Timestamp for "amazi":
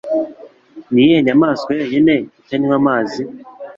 2.79-3.21